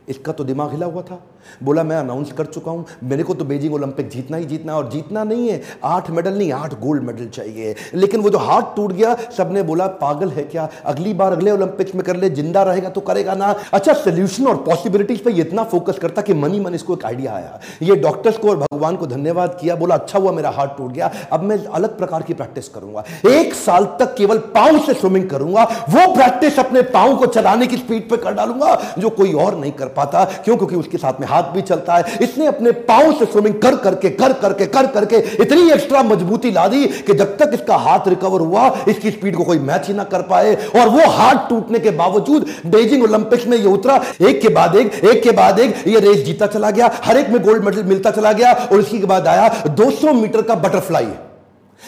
इसका 0.09 0.31
तो 0.31 0.43
दिमाग 0.43 0.71
हिला 0.71 0.85
हुआ 0.85 1.01
था। 1.01 1.19
बोला, 1.63 1.83
मैं 1.83 1.97
अनाउंस 1.97 2.31
कर 2.31 2.45
चुका 2.45 2.71
हूँ, 2.71 2.85
मेरे 3.03 3.23
को 3.23 3.33
तो 3.33 3.45
बेजिंग 3.45 3.73
ओलंपिक 3.73 4.09
जीतना 4.09 4.37
ही 4.37 4.45
जीतना 4.45 4.75
और 4.77 4.89
जीतना 4.89 5.23
नहीं 5.23 5.49
है। 5.49 5.61
आठ 5.83 6.09
मेडल 6.09 6.33
नहीं, 6.33 6.51
आठ 6.51 6.73
गोल्ड 6.79 7.03
मेडल 7.03 7.27
चाहिए। 7.27 7.75
लेकिन 7.93 8.21
वो 8.21 8.29
जो 8.29 8.37
हाथ 8.37 8.75
टूट 8.75 8.91
गया, 8.91 9.15
सबने 9.37 9.63
बोला, 9.63 9.87
पागल 10.01 10.29
है 10.29 10.43
क्या? 10.43 10.67
अगली 10.85 11.13
बार 11.13 11.31
अगले 11.31 11.51
ओलंपिक्स 11.51 11.95
में 11.95 12.03
कर 12.03 12.15
ले, 12.15 12.29
ज़िंदा 12.29 12.63
रहेगा 12.63 12.89
तो 12.89 13.01
करेगा 13.01 13.33
ना। 13.35 13.53
अच्छा 13.73 13.93
सोल्यूशन 13.93 14.47
और 14.47 14.55
पॉसिबिलिटीज 14.63 15.23
पे 15.23 15.31
इतना 15.41 15.63
फोकस 15.63 15.99
करता 15.99 16.21
कि 16.21 16.33
मनी 16.33 16.59
मन 16.59 16.73
इसको 16.73 16.93
एक 16.93 17.05
आइडिया 17.05 17.33
आया। 17.33 17.59
ये 17.81 17.95
डॉक्टर्स 17.95 18.37
को 18.37 18.49
और 18.49 18.57
भगवान 18.57 18.95
को 18.95 19.07
धन्यवाद 19.07 19.57
किया, 19.61 19.75
बोला 19.75 19.95
अच्छा 19.95 20.19
हुआ, 20.19 20.31
मेरा 20.31 20.49
हाथ 20.49 20.67
टूट 20.67 20.91
गया। 20.91 21.11
अब 21.31 21.43
मैं 21.43 21.57
अलग 21.65 21.97
प्रकार 21.97 22.23
की 22.23 22.33
प्रैक्टिस 22.33 22.69
करूँगा। 22.69 23.03
एक 23.29 23.53
साल 23.53 23.85
तक 23.99 24.15
केवल 24.17 24.37
पाँव 24.55 24.79
से 24.79 24.93
स्विमिंग 24.93 25.29
करूँगा। 25.29 25.63
वो 25.63 26.13
प्रैक्टिस 26.13 26.59
अपने 26.59 26.81
पाँव 26.91 27.15
को 27.17 27.25
चलाने 27.25 27.67
की 27.67 27.77
स्पीड 27.77 28.09
पर 28.09 28.17
कर 28.17 28.33
डालूँगा, 28.33 28.75
जो 28.99 29.09
कोई 29.09 29.33
और 29.35 29.57
नहीं 29.57 29.71
कर 29.71 29.87
पाता, 29.87 30.23
क्यों? 30.23 30.57
क्योंकि 30.57 30.75
उसके 30.75 30.97
साथ 30.97 31.19
में 31.19 31.27
हाथ 31.31 31.51
भी 31.53 31.61
चलता 31.63 31.95
है। 31.95 32.17
इसने 32.21 32.45
अपने 32.47 32.71
पाँव 32.87 33.11
से 33.19 33.25
स्विमिंग 33.25 33.55
कर 33.61 33.75
करके 33.77 34.09
कर 34.11 34.33
करके 34.35 34.65
कर 34.67 34.87
करके 34.89 35.17
इतनी 35.43 35.69
एक्स्ट्रा 35.71 36.03
मजबूती 36.03 36.51
ला 36.51 36.67
दी 36.67 36.85
कि 36.85 37.13
जब 37.13 37.35
तक 37.37 37.51
इसका 37.53 37.75
हाथ 37.77 38.07
रिकवर 38.07 38.41
हुआ, 38.41 38.67
इसकी 38.87 39.11
स्पीड 39.11 39.35
को 39.35 39.43
कोई 39.43 39.59
मैच 39.61 39.87
ही 39.87 39.93
ना 39.93 40.03
कर 40.05 40.21
पाए। 40.23 40.55
और 40.55 40.89
वो 40.89 41.09
हाथ 41.11 41.47
टूटने 41.49 41.79
के 41.79 41.91
बावजूद 41.93 42.45
बेजिंग 42.67 43.03
ओलंपिक्स 43.03 43.47
में 43.47 43.57
ये 43.57 43.67
उतरा। 43.67 43.95
एक 44.21 44.41
के 44.41 44.49
बाद 44.49 44.75
एक 44.75 44.93
एक 44.95 45.23
के 45.23 45.31
बाद 45.31 45.59
एक, 45.59 45.75
ये 45.87 45.99
रेस 45.99 46.23
जीता 46.25 46.47
चला 46.47 46.69
गया। 46.71 46.91
हर 47.03 47.17
एक 47.17 47.29
में 47.29 47.41
गोल्ड 47.43 47.63
मेडल 47.63 47.83
मिलता 47.85 48.11
चला 48.11 48.31
गया। 48.33 48.53
और 48.53 48.79
इसके 48.79 49.05
बाद 49.05 49.27
आया 49.27 49.47
200 49.75 50.13
मीटर 50.13 50.41
का 50.41 50.55
बटरफ्लाई 50.57 51.07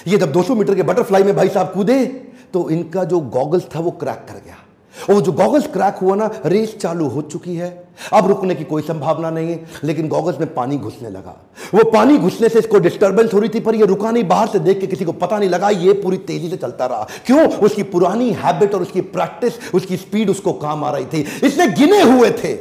ये 0.08 0.18
जब 0.18 0.32
200 0.32 0.56
मीटर 0.56 0.76
के 0.76 0.84
बटरफ्लाई 0.84 1.24
में 1.24 1.36
भाई 1.36 1.50
साहब 1.50 1.72
कूदे 1.74 2.04
तो 2.54 2.70
इनका 2.70 3.04
जो 3.04 3.20
गॉगल्स 3.32 3.64
था 3.76 3.80
वो 3.80 3.92
क्रैक 3.94 4.26
कर 4.28 4.34
गया। 4.36 4.58
और 5.10 5.22
जो 5.22 5.32
गॉगल्स 5.32 5.68
क्रैक 5.68 5.96
हुआ 5.96 6.16
ना, 6.16 6.30
रेस 6.46 6.76
चालू 6.82 7.08
हो 7.08 7.22
चुकी 7.22 7.56
है। 7.56 7.72
अब 8.14 8.28
रुकने 8.28 8.56
की 8.56 8.64
कोई 8.64 8.82
संभावना 8.82 9.30
नहीं 9.30 9.50
है, 9.50 9.60
लेकिन 9.84 10.08
गॉगल्स 10.08 10.40
में 10.40 10.54
पानी 10.54 10.78
घुसने 10.78 11.10
लगा। 11.10 11.36
वो 11.74 11.84
पानी 11.92 12.18
घुसने 12.18 12.50
से 12.50 12.60
इसको 12.60 12.80
डिस्टर्बेंस 12.80 13.34
हो 13.34 13.40
रही 13.40 13.50
थी, 13.50 13.60
पर 13.60 13.76
ये 13.76 13.86
रुका 13.86 14.12
नहीं, 14.12 14.28
बाहर 14.28 14.48
से 14.48 14.60
देख 14.60 14.80
के 14.82 14.88
किसी 14.88 15.06
को 15.06 15.12
पता 15.14 15.40
नहीं 15.40 15.50
लगा, 15.50 15.70
ये 15.70 15.94
पूरी 15.94 16.18
तेज़ी 16.18 16.50
से 16.50 16.58
चलता 16.58 16.86
रहा। 16.86 17.08
क्यों? 17.26 17.48
उसकी 17.60 17.84
पुरानी 17.84 18.32
हैबिट 18.34 18.76
और 18.76 18.82
उसकी 18.82 19.02
प्रैक्टिस 19.02 19.74
उसकी 19.74 19.98
स्पीड 19.98 20.30
उसको 20.30 20.54
काम 20.54 20.84
आ 20.84 20.92
रही 20.92 21.06
थी। 21.06 21.26
इसने 21.46 21.68
गिने 21.70 22.02
हुए 22.02 22.30
थे 22.34 22.54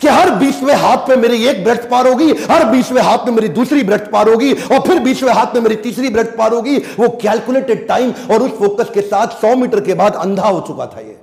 कि 0.00 0.08
हर 0.08 0.30
बीसवें 0.30 0.74
हाथ 0.74 1.06
पे 1.08 1.16
मेरी 1.16 1.44
एक 1.46 1.62
ब्रेथ 1.64 1.88
पार 1.90 2.08
होगी, 2.08 2.32
हर 2.50 2.64
बीसवें 2.64 3.02
हाथ 3.02 3.26
में 3.26 3.32
मेरी 3.32 3.48
दूसरी 3.48 3.82
ब्रेथ 3.82 4.10
पार 4.12 4.28
होगी, 4.28 4.52
और 4.52 4.80
फिर 4.80 4.98
बीसवें 4.98 5.32
हाथ 5.32 5.54
में 5.54 5.60
मेरी 5.60 5.76
तीसरी 5.76 6.08
ब्रेथ 6.08 6.36
पार 6.38 6.54
होगी। 6.54 6.76
वो 6.78 7.08
कैलकुलेटेड 7.22 7.86
टाइम 7.88 8.12
और 8.30 8.42
उस 8.42 8.58
फोकस 8.58 8.90
के 8.94 9.00
साथ 9.00 9.40
सौ 9.40 9.54
मीटर 9.56 9.80
के 9.80 9.94
बाद 9.94 10.14
अंधा 10.14 10.48
हो 10.48 10.60
चुका 10.60 10.86
था 10.86 11.00
ये। 11.00 11.16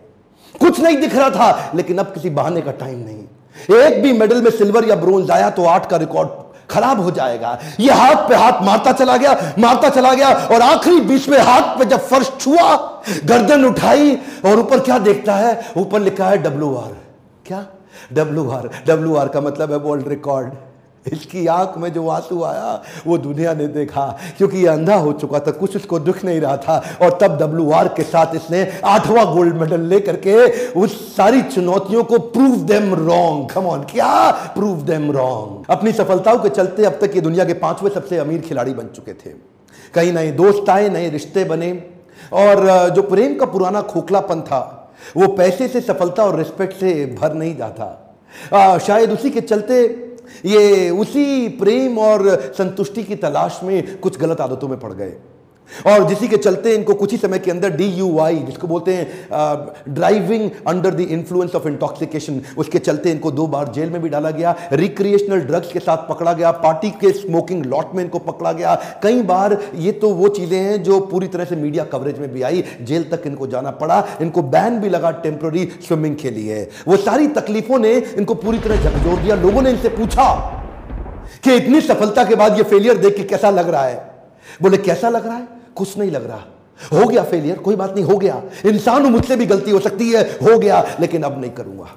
कुछ 0.62 0.80
नहीं 0.80 0.98
दिख 0.98 1.16
रहा 1.16 1.30
था, 1.30 1.72
लेकिन 1.76 1.98
अब 1.98 2.14
किसी 2.14 2.30
बहाने 2.32 2.62
का 2.62 2.72
टाइम 2.74 3.00
नहीं। 3.00 3.78
एक 3.78 4.02
भी 4.04 4.14
मेडल 4.14 4.42
में 4.42 4.50
सिल्वर 4.52 4.88
या 4.90 4.96
ब्रोंज 4.96 5.32
आया 5.32 5.50
तो 5.50 5.66
आठ 5.66 5.90
का 5.90 5.98
रिकॉर्ड 5.98 6.30
खराब 6.70 7.00
हो 7.00 7.12
जाएगा। 7.12 7.58
ये 7.80 7.92
हाथ 7.92 8.28
पे 8.30 8.36
हाथ 8.36 8.62
मारता 8.64 8.92
चला 8.94 9.18
गया, 9.18 9.34
मारता 9.60 9.90
चला 9.90 10.14
गया, 10.14 10.30
और 10.48 10.62
आखिरी 10.62 11.00
बीच 11.02 11.28
में 11.30 11.38
हाथ 11.40 11.78
पे 11.80 11.86
जब 11.86 12.08
फर्श 12.08 12.32
छुआ, 12.40 12.76
गर्दन 13.26 13.66
उठाई, 13.66 14.16
और 14.46 14.60
ऊपर 14.60 14.80
क्या 14.80 14.98
देखता 15.00 15.36
है? 15.36 15.60
ऊपर 15.78 16.02
लिखा 16.02 16.30
है 16.30 16.38
डब्ल्यू 16.44 16.76
आर 16.76 16.96
क्या? 17.46 17.66
डब्ल्यू 18.14 18.50
आर 18.52 18.70
डब्ल्यू 18.88 19.16
आर 19.16 19.28
का 19.28 19.42
मतलब 19.42 19.72
है 19.72 19.78
वर्ल्ड 19.80 20.08
रिकॉर्ड 20.08 20.54
इसकी 21.12 21.46
आँख 21.48 21.78
में 21.78 21.92
जो 21.94 22.08
आँसू 22.08 22.44
आया, 22.44 22.82
वो 23.08 23.18
दुनिया 23.18 23.54
ने 23.54 23.68
देखा। 23.68 24.06
क्योंकि 24.38 24.58
ये 24.58 24.68
अंधा 24.68 24.96
हो 24.96 25.12
चुका 25.14 25.40
था, 25.40 25.52
कुछ 25.52 25.76
उसको 25.76 26.00
दुख 26.00 26.24
नहीं 26.26 26.42
रहा 26.42 26.58
था। 26.58 26.84
और 27.02 27.18
तब 27.22 27.38
डब्ल्यू 27.40 27.72
आर 27.72 27.88
के 27.88 28.04
साथ 28.04 28.36
इसने 28.36 28.62
आठवां 28.86 29.26
गोल्ड 29.26 29.56
मेडल 29.56 29.82
लेकर 29.82 30.16
के 30.18 30.70
उस 30.72 31.16
सारी 31.18 31.42
चुनौतियों 31.42 32.04
को 32.04 32.20
prove 32.20 32.56
them 32.66 32.94
wrong 32.94 33.50
come 33.50 33.66
on 33.66 33.84
क्या 33.84 34.32
प्रूव 34.56 34.82
देम 34.82 35.12
रॉन्ग 35.12 35.66
अपनी 35.70 35.92
सफलताओं 35.92 36.40
के 36.40 36.50
चलते 36.50 36.86
अब 36.86 36.98
तक 37.02 37.16
ये 37.16 37.22
दुनिया 37.22 37.46
के 37.46 37.54
पाँचवें 37.54 37.90
सबसे 37.90 38.18
अमीर 38.18 38.42
खिलाड़ी 38.42 38.74
बन 38.74 38.88
चुके 38.96 39.14
थे। 39.14 39.34
कई 39.94 40.12
नए 40.12 40.32
दोस्त 40.32 40.70
आए, 40.70 40.90
नए 40.90 41.10
रिश्ते 41.10 41.44
बने। 41.44 41.72
और 42.34 42.90
जो 42.90 43.02
प्रेम 43.02 43.36
का 43.36 43.46
पुराना 43.46 43.82
खोखलापन 43.82 44.42
था, 44.42 44.94
वो 45.18 45.28
पैसे 45.28 45.68
से, 45.68 45.82
सफलता 45.82 46.24
और 46.24 46.38
रिस्पेक्ट 46.38 46.80
से 46.80 46.94
भर 47.22 47.34
नहीं 47.34 47.56
जाता। 47.58 48.80
शायद 48.80 49.12
उसी 49.12 49.30
के 49.30 49.42
चलते 49.42 49.88
ये 50.46 50.90
उसी 50.90 51.48
प्रेम 51.50 51.98
और 52.00 52.30
संतुष्टि 52.58 53.04
की 53.04 53.16
तलाश 53.16 53.60
में 53.64 54.00
कुछ 54.00 54.20
गलत 54.20 54.42
आदतों 54.42 54.68
में 54.68 54.80
पड़ 54.80 54.94
गए। 54.94 55.14
और 55.88 56.08
जिसी 56.10 56.28
के 56.28 56.38
चलते 56.38 56.74
इनको 56.76 56.94
कुछ 56.94 57.12
ही 57.12 57.18
समय 57.18 57.40
के 57.40 57.52
अंदर 57.52 57.70
डी 57.72 57.90
जिसको 58.46 58.68
बोलते 58.68 58.94
हैं 58.94 59.94
driving 59.94 60.50
under 60.68 60.94
the 60.96 61.00
influence 61.00 61.56
of 61.56 61.68
intoxication 61.68 62.42
उसके 62.58 62.80
चलते 62.80 63.12
इनको 63.12 63.32
दो 63.32 63.48
बार 63.48 63.72
जेल 63.74 63.90
में 63.90 64.02
भी 64.02 64.10
डाला 64.10 64.32
गया 64.32 64.56
रिक्रिएशनल 64.74 65.42
ड्रग्स 65.42 65.72
के 65.72 65.80
साथ 65.80 66.08
पकड़ा 66.10 66.34
गया 66.34 66.52
पार्टी 66.64 66.90
के 67.02 67.12
स्मोकिंग 67.14 67.66
लॉट 67.66 67.94
में 67.96 68.04
इनको 68.04 68.20
पकड़ा 68.22 68.52
गया। 68.52 68.76
कई 69.04 69.22
बार 69.24 69.58
ये 69.76 69.92
तो 69.94 70.10
वो 70.10 70.28
चीज़ें 70.30 70.58
हैं 70.58 70.82
जो 70.84 71.00
पूरी 71.02 71.28
तरह 71.28 71.46
से 71.46 71.56
मीडिया 71.56 71.84
कवरेज 71.86 72.20
में 72.20 72.32
भी 72.34 72.42
आई, 72.42 72.64
जेल 72.82 73.04
तक 73.12 73.24
इनको 73.26 73.48
जाना 73.48 73.72
पड़ा, 73.74 74.04
इनको 74.22 74.42
बैन 74.44 74.80
भी 74.80 74.90
लगा 74.90 75.12
टेम्प्रोरी 75.24 75.70
स्विमिंग 75.88 76.16
के 76.16 76.32
लिए। 76.32 76.62
वो 76.88 76.98
सारी 76.98 77.28
तकलीफों 77.30 77.80
ने 77.80 77.96
इनको 77.96 78.34
पूरी 78.36 78.60
तरह 78.60 78.84
झकझोर 78.84 79.20
दिया, 79.20 79.36
लोगों 79.38 79.62
ने 79.62 79.70
इनसे 79.70 79.90
पूछा 79.90 80.34
कि 81.44 81.56
इतनी 81.56 81.82
सफलता 81.82 82.24
के 82.24 82.36
बाद 82.36 82.58
ये 82.58 82.64
फेलियर 82.66 82.98
देख 82.98 83.16
के 83.16 83.24
कैसा 83.26 83.50
लग 83.50 83.70
रहा 83.70 83.84
है? 83.84 83.96
बोले, 84.62 84.78
कैसा 84.80 85.10
लग 85.10 85.26
रहा 85.26 85.36
है? 85.36 85.48
कुछ 85.76 85.98
नहीं 85.98 86.12
लग 86.12 86.28
रहा। 86.28 86.44
हो 86.94 87.08
गया 87.08 87.24
फेलियर 87.24 87.58
कोई 87.60 87.76
बात 87.76 87.96
नहीं 87.96 88.06
हो 88.06 88.18
गया। 88.18 88.42
इंसान 88.66 89.06
मुझसे 89.12 89.36
भी 89.36 89.46
गलती 89.46 89.72
हो 89.72 89.80
सकती 89.80 90.10
है 90.12 90.24
हो 90.44 90.58
गया 90.60 90.86
लेकिन 91.00 91.24
अब 91.24 91.40
नहीं 91.42 91.52
करूँगा। 91.52 91.90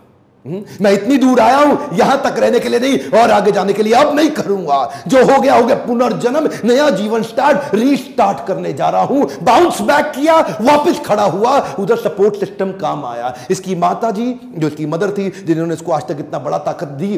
हम्म, 0.44 0.62
मैं 0.80 0.92
इतनी 0.92 1.16
दूर 1.18 1.40
आया 1.40 1.56
हूँ 1.58 1.96
यहाँ 1.98 2.20
तक 2.24 2.38
रहने 2.38 2.58
के 2.60 2.68
लिए 2.68 2.80
नहीं 2.80 3.20
और 3.20 3.30
आगे 3.30 3.52
जाने 3.52 3.72
के 3.72 3.82
लिए 3.82 3.92
अब 3.94 4.14
नहीं 4.16 4.30
करूँगा। 4.30 4.78
जो 5.06 5.24
हो 5.24 5.40
गया 5.40 5.54
हो 5.54 5.64
गया 5.66 5.76
पुनर्जन्म 5.76 6.48
नया 6.64 6.88
जीवन 6.90 7.22
स्टार्ट 7.22 7.74
रीस्टार्ट 7.74 8.46
करने 8.46 8.72
जा 8.72 8.88
रहा 8.90 9.02
हूँ। 9.02 9.26
बाउंस 9.42 9.80
बैक 9.82 10.12
किया 10.16 10.36
वापस 10.60 11.00
खड़ा 11.06 11.24
हुआ 11.24 11.58
उधर 11.78 11.96
सपोर्ट 11.98 12.36
सिस्टम 12.36 12.72
काम 12.80 13.04
आया। 13.04 13.34
इसकी 13.50 13.74
माता 13.76 14.10
जी 14.10 14.32
जो 14.54 14.66
इसकी 14.66 14.86
मदर 14.86 15.10
थी 15.10 15.28
जिन्होंने 15.38 15.74
इसको 15.74 15.92
आज 15.92 16.06
तक 16.08 16.16
इतना 16.20 16.38
बड़ा 16.38 16.58
ताकत 16.60 16.88
दी 17.00 17.16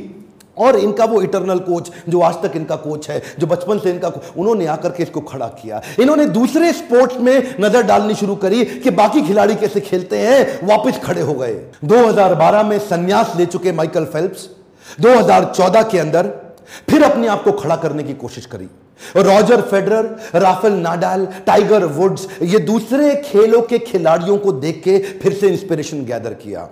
और 0.59 0.77
इनका 0.79 1.05
वो 1.05 1.21
इटरनल 1.23 1.59
कोच 1.59 1.91
जो 2.09 2.21
आज 2.21 2.35
तक 2.43 2.57
इनका 2.57 2.77
कोच 2.77 3.09
है, 3.11 3.23
जो 3.39 3.47
बचपन 3.47 3.79
से 3.79 3.91
इनका 3.91 4.13
उन्होंने 4.37 4.67
आकर 4.67 4.91
के 4.91 5.03
इसको 5.03 5.21
खड़ा 5.21 5.47
किया। 5.63 5.81
इन्होंने 6.01 6.27
दूसरे 6.27 6.73
स्पोर्ट्स 6.73 7.21
में 7.21 7.55
नज़र 7.61 7.83
डालनी 7.83 8.15
शुरू 8.15 8.35
करी 8.37 8.65
कि 8.65 8.91
बाकी 8.93 9.23
खिलाड़ी 9.23 9.55
कैसे 9.55 9.81
खेलते 9.81 10.19
हैं, 10.19 10.67
वापस 10.67 11.01
खड़े 11.05 11.21
हो 11.21 11.35
गए। 11.35 11.55
2012 11.85 12.63
में 12.63 12.79
संन्यास 12.81 13.33
ले 13.37 13.47
चुके 13.47 13.73
माइकल 13.73 14.05
फेल्प्स। 14.07 14.49
2014 15.01 15.83
के 15.83 15.99
अंदर 15.99 16.31
फिर 16.91 17.03
अपने 17.03 17.29
आप 17.29 17.43
को 17.45 17.53
खड़ा 17.53 17.77
करने 17.77 18.03
की 18.03 18.15
कोशिश 18.15 18.47
करी। 18.47 18.69
Roger 19.17 19.61
Federer, 19.61 20.05
Rafael 20.35 20.73
Nadal, 20.73 21.27
Tiger 21.47 21.85
Woods, 21.85 22.27
ये 22.43 22.59
दूसरे 22.59 23.15
खेलों 23.25 23.61
के 23.63 23.79
खिलाड़ियों 23.79 24.37
को 24.39 24.53
देख 24.55 24.81
के 24.85 24.99
फिर 25.23 25.33
से 25.33 25.49
इंस्पिरेशन 25.49 26.05
गैदर 26.05 26.35
किया। 26.35 26.69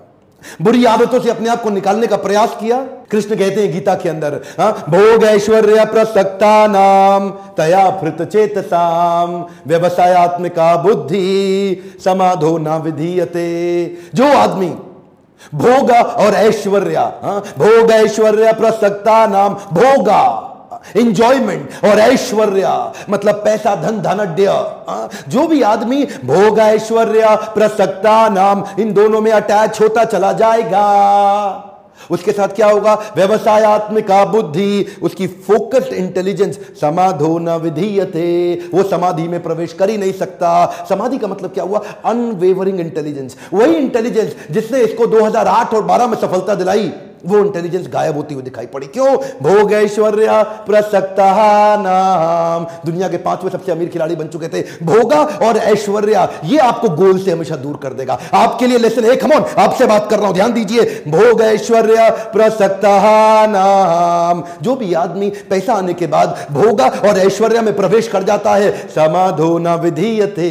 बुरी 0.62 0.85
आदतों 0.85 1.21
से 1.21 1.31
अपने 1.31 1.49
आप 1.49 1.62
को 1.62 1.71
निकालने 1.71 2.07
का 2.07 2.16
प्रयास 2.16 2.57
किया। 2.61 2.81
कृष्ण 3.11 3.37
कहते 3.37 3.61
हैं 3.61 3.73
गीता 3.73 3.95
के 3.95 4.09
अंदर 4.09 4.40
हाँ, 4.61 4.73
भोग 4.88 5.25
ऐश्वर्य 5.25 5.85
प्रसक्ता 5.85 6.66
नाम 6.66 7.28
तया 7.57 7.90
फृत 8.00 8.23
चेतसाम 8.23 9.45
व्यवसायत्मिका 9.66 10.75
बुद्धि 10.76 11.99
समाधो 12.05 12.57
न 12.59 12.81
विधीयते। 12.83 13.87
जो 14.14 14.33
आदमी 14.38 14.73
भोग 15.55 15.90
और 15.90 16.35
ऐश्वर्य 16.35 16.97
हाँ, 16.97 17.40
भोग 17.59 17.90
ऐश्वर्य 17.90 18.52
प्रसक्ता 18.52 19.26
नाम 19.26 19.55
भोगा 19.73 20.46
इंजॉयमेंट 20.97 21.71
और 21.85 21.99
ऐश्वर्य 21.99 22.92
मतलब 23.11 23.35
पैसा, 23.35 23.75
धन 23.75 24.00
धनड्य 24.00 24.47
हाँ? 24.47 25.11
जो 25.28 25.47
भी 25.47 25.62
आदमी, 25.62 26.04
भोग, 26.04 26.59
ऐश्वर्य, 26.59 27.26
प्रसक्ता, 27.54 28.28
नाम, 28.28 28.64
इन 28.80 28.92
दोनों 28.92 29.21
में 29.21 29.33
अटैच 29.33 29.80
होता 29.80 30.04
चला 30.04 30.33
जाएगा। 30.33 31.73
उसके 32.11 32.33
साथ 32.33 32.49
क्या 32.49 32.66
होगा? 32.66 32.95
व्यवसायत्मिका 33.16 34.25
बुद्धि 34.25 34.87
उसकी 35.02 35.26
फोकस्ड 35.26 35.92
इंटेलिजेंस 35.92 36.59
समाधो 36.80 37.38
न 37.38 37.49
विधीयते, 37.49 38.61
वो 38.75 38.83
समाधि 38.83 39.28
में 39.28 39.42
प्रवेश 39.42 39.73
कर 39.73 39.90
ही 39.90 39.99
नहीं 39.99 40.12
सकता। 40.12 40.87
समाधि 40.88 41.18
का 41.18 41.26
मतलब 41.26 41.50
क्या 41.50 41.64
हुआ? 41.64 41.80
अनवेवरिंग 42.04 42.80
इंटेलिजेंस 42.80 43.37
वही 43.52 43.75
इंटेलिजेंस 43.75 44.37
जिसने 44.50 44.80
इसको 44.80 45.06
2008 45.06 45.75
और 45.75 45.83
12 45.83 46.06
में 46.06 46.16
सफलता 46.16 46.54
दिलाई। 46.54 46.92
वो 47.26 47.38
इंटेलिजेंस 47.38 47.87
गायब 47.88 48.16
होती 48.16 48.35
हुई 48.35 48.42
दिखाई 48.42 48.66
पड़ी। 48.66 48.87
क्यों? 48.87 49.16
भोग 49.42 49.73
ऐश्वर्य 49.73 50.42
प्रसक्ता 50.66 51.26
नाम। 51.78 52.66
दुनिया 52.87 53.09
के 53.09 53.16
पाँचवें 53.16 53.50
सबसे 53.50 53.73
अमीर 53.73 53.88
खिलाड़ी 53.88 54.16
बन 54.16 54.26
चुके 54.26 54.49
थे। 54.49 54.62
भोगा 54.83 55.21
और 55.47 55.56
ऐश्वर्या, 55.56 56.28
ये 56.45 56.59
आपको 56.59 56.88
गोल 56.88 57.18
से 57.18 57.30
हमेशा 57.30 57.56
दूर 57.56 57.76
कर 57.83 57.92
देगा। 57.92 58.18
आपके 58.35 58.66
लिए 58.66 58.78
लेसन 58.78 59.04
एक 59.04 59.25
हमोन 59.25 59.45
आपसे 59.59 59.87
बात 59.87 60.09
कर 60.11 60.18
रहा 60.18 60.26
हूँ, 60.26 60.35
ध्यान 60.35 60.52
दीजिए। 60.52 60.85
भोग 61.09 61.42
ऐश्वर्य 61.42 62.11
प्रसक्ता 62.33 62.95
नाम। 63.47 64.42
जो 64.62 64.75
भी 64.76 64.92
आदमी 64.95 65.30
पैसा 65.50 65.75
आने 65.75 65.95
के 65.95 66.06
बाद 66.06 66.37
भोगा 66.52 66.87
और 66.87 67.18
ऐश्वर्य 67.18 67.61
में 67.61 67.75
प्रवेश 67.76 68.09
कर 68.09 68.23
जाता 68.23 68.54
है, 68.54 68.71
समाधो 68.88 69.59
न 69.59 69.75
विधीयते। 69.75 70.47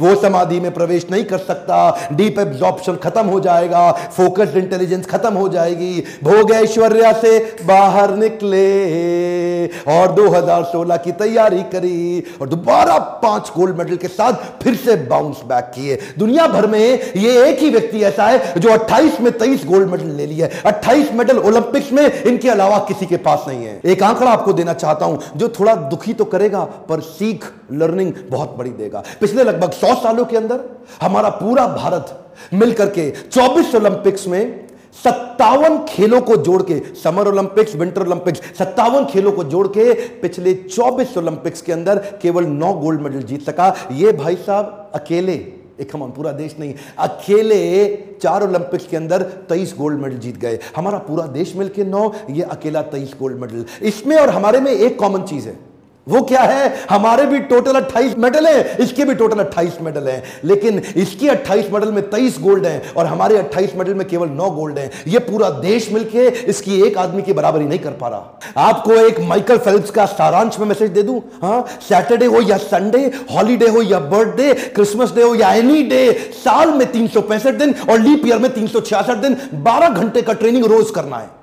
वो 0.00 0.14
समाधि 0.14 0.60
में 0.60 0.72
प्रवेश 0.74 1.06
नहीं 1.10 1.24
कर 1.24 1.38
सकता। 1.38 2.08
डीप 2.12 2.38
एब्जॉर्प्शन 2.38 2.96
खत्म 2.96 3.26
हो 3.26 3.40
जाएगा। 3.40 3.90
फोकस्ड 4.16 4.56
इंटेलिजेंस 4.56 5.06
खत्म 5.06 5.34
हो 5.34 5.48
जाएगी। 5.48 6.04
भोग 6.24 6.52
ऐश्वर्या 6.52 7.12
से 7.12 7.38
बाहर 7.64 8.14
निकले 8.16 9.66
और 9.88 10.14
2016 10.14 10.96
की 10.96 11.12
तैयारी 11.14 11.62
करी 11.72 12.24
और 12.40 12.48
दोबारा 12.48 12.98
पाँच 13.22 13.50
गोल्ड 13.56 13.78
मेडल 13.78 13.96
के 13.96 14.08
साथ 14.08 14.62
फिर 14.62 14.74
से 14.76 14.96
बाउंस 15.08 15.42
बैक 15.44 15.64
किए। 15.74 15.98
दुनिया 16.18 16.46
भर 16.46 16.66
में 16.66 16.80
ये 16.80 17.44
एक 17.44 17.58
ही 17.58 17.70
व्यक्ति 17.70 18.02
ऐसा 18.04 18.26
है 18.26 18.60
जो 18.60 18.70
28 18.70 19.20
में 19.20 19.30
23 19.32 19.64
गोल्ड 19.66 19.90
मेडल 19.90 20.10
ले 20.12 20.26
लिया 20.26 20.48
28 20.66 21.12
मेडल 21.12 21.38
ओलंपिक्स 21.38 21.92
में 21.92 22.22
इनके 22.22 22.48
अलावा 22.48 22.78
किसी 22.88 23.06
के 23.06 23.16
पास 23.18 23.44
नहीं 23.48 23.64
है। 23.64 23.80
एक 23.84 24.02
आंकड़ा 24.02 24.30
आपको 24.30 24.52
देना 24.52 24.72
चाहता 24.74 25.06
हूँ, 25.06 25.20
जो 25.36 25.48
थोड़ा 25.48 25.74
दुखी 25.74 26.12
तो 26.12 26.24
करेगा, 26.24 26.60
पर 26.88 27.00
सीख 27.00 27.44
लर्निंग 27.72 28.12
बहुत 28.30 28.56
बड़ी 28.58 28.70
देगा। 28.70 29.02
पिछले 29.20 29.44
लगभग 29.44 29.72
सौ 29.72 29.94
सालों 29.94 30.24
के 30.24 30.36
अंदर 30.36 30.60
हमारा 31.02 31.28
पूरा 31.30 31.66
भारत 31.66 32.14
मिलकर 32.54 32.88
के 32.88 33.10
24 33.30 33.74
ओलंपिक्स 33.74 34.26
में 34.28 34.67
सत्तावन 34.94 35.78
खेलों 35.88 36.20
को 36.20 36.36
जोड़ 36.36 36.62
के, 36.62 36.78
समर 36.94 37.28
ओलंपिक्स, 37.28 37.74
विंटर 37.76 38.02
ओलंपिक्स, 38.02 38.40
सत्तावन 38.58 39.04
खेलों 39.04 39.32
को 39.32 39.44
जोड़ 39.44 39.66
के 39.68 39.92
पिछले 40.20 40.54
24 40.54 41.16
ओलंपिक्स 41.18 41.62
के 41.62 41.72
अंदर 41.72 41.98
केवल 42.22 42.46
नौ 42.46 42.72
गोल्ड 42.72 43.00
मेडल 43.00 43.22
जीत 43.22 43.42
सका। 43.42 43.74
ये 43.92 44.12
भाई 44.12 44.36
साहब 44.36 44.90
अकेले, 44.94 45.34
एक 45.80 45.94
हम 45.94 46.10
पूरा 46.10 46.32
देश 46.32 46.56
नहीं, 46.60 46.74
अकेले 46.98 47.96
चार 48.22 48.42
ओलंपिक्स 48.42 48.86
के 48.86 48.96
अंदर 48.96 49.22
तेईस 49.22 49.74
गोल्ड 49.78 49.98
मेडल 49.98 50.16
जीत 50.16 50.36
गए। 50.36 50.58
हमारा 50.76 50.98
पूरा 50.98 51.26
देश 51.26 51.56
मिलके 51.56 51.84
नौ, 51.84 52.12
ये 52.30 52.42
अकेला 52.42 52.82
तेईस 52.82 53.14
गोल्ड 53.20 53.40
मेडल। 53.40 53.64
इसमें 53.82 54.16
और 54.16 54.28
हमारे 54.28 54.60
में 54.60 54.72
एक 54.72 54.98
कॉमन 54.98 55.22
चीज़ 55.22 55.48
है। 55.48 55.67
वो 56.08 56.20
क्या 56.22 56.40
है? 56.40 56.72
हमारे 56.90 57.26
भी 57.26 57.38
टोटल 57.38 57.76
28 57.76 58.16
मेडल 58.18 58.46
है, 58.46 58.76
इसके 58.80 59.04
भी 59.04 59.14
टोटल 59.14 59.38
28 59.38 59.80
मेडल 59.82 60.08
हैं। 60.08 60.22
लेकिन 60.44 60.82
इसकी 60.96 61.28
28 61.28 61.70
मेडल 61.72 61.92
में 61.92 62.02
23 62.10 62.38
गोल्ड 62.40 62.66
हैं 62.66 62.92
और 62.92 63.06
हमारे 63.06 63.36
28 63.36 63.74
मेडल 63.76 63.94
में 63.94 64.06
केवल 64.08 64.28
9 64.28 64.50
गोल्ड 64.50 64.78
हैं। 64.78 64.90
ये 65.08 65.18
पूरा 65.18 65.50
देश 65.50 65.90
मिलके 65.92 66.26
इसकी 66.50 66.80
एक 66.82 66.98
आदमी 66.98 67.22
की 67.22 67.32
बराबरी 67.32 67.64
नहीं 67.64 67.78
कर 67.78 67.90
पा 67.90 68.08
रहा। 68.08 68.64
आपको 68.68 68.92
एक 68.92 69.20
माइकल 69.20 69.58
फेल्प्स 69.58 69.90
का 69.90 70.06
सारांश 70.06 70.58
में 70.58 70.66
मैसेज 70.66 70.90
दे 70.90 71.02
दूँ? 71.02 71.20
हाँ? 71.42 71.64
सैटरडे 71.88 72.26
हो 72.26 72.40
या 72.40 72.56
संडे 72.56 73.04
हॉलीडे 73.32 73.68
हो 73.68 73.82
या 73.82 73.98
बर्थडे 74.00 74.52
क्रिसमस 74.74 75.14
डे 75.14 75.22
हो 75.22 75.34
या 75.34 75.52
एनी 75.52 75.82
डे 75.82 76.12
साल 76.34 76.72
में 76.72 76.86
तीन 76.92 77.08
सौ 77.08 77.20
पैंसठ 77.20 77.54
दिन 77.54 77.74
और 77.90 77.98
लीप 77.98 78.26
ईयर 78.26 78.38
में 78.38 78.52
तीन 78.54 78.66
सौ 78.66 78.80
छियासठ 78.80 79.16
दिन, 79.16 79.36
बारह 79.54 79.88
घंटे 79.88 80.22
का 80.22 80.32
ट्रेनिंग 80.32 80.64
रोज 80.64 80.90
करना 80.90 81.16
है। 81.16 81.37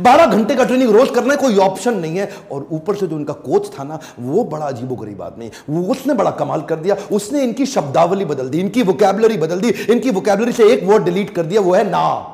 बारह 0.00 0.26
घंटे 0.26 0.54
का 0.54 0.64
ट्रेनिंग 0.64 0.90
रोज 0.90 1.10
करना 1.10 1.34
है, 1.34 1.40
कोई 1.40 1.56
ऑप्शन 1.56 1.94
नहीं 1.94 2.16
है। 2.16 2.30
और 2.52 2.68
ऊपर 2.72 2.94
से 2.94 3.06
जो 3.06 3.16
इनका 3.16 3.32
कोच 3.32 3.70
था 3.78 3.84
ना, 3.84 3.98
वो 4.20 4.44
बड़ा 4.44 4.66
अजीबो 4.66 4.96
गरीब 4.96 5.22
आदमी। 5.22 5.50
वो 5.70 5.82
उसने 5.82 6.14
बड़ा 6.14 6.30
कमाल 6.30 6.60
कर 6.60 6.76
दिया। 6.76 6.96
उसने 7.12 7.42
इनकी 7.42 7.66
शब्दावली 7.66 8.24
बदल 8.24 8.48
दी, 8.48 8.60
इनकी 8.60 8.82
वोकेबलरी 8.82 9.36
बदल 9.36 9.60
दी, 9.60 9.68
इनकी 9.68 10.10
वोकेबलरी 10.10 10.52
से 10.52 10.68
एक 10.68 10.84
वर्ड 10.84 11.04
डिलीट 11.04 11.30
कर 11.30 11.42
दिया, 11.42 11.60
वो 11.60 11.74
है 11.74 11.90
ना। 11.90 12.32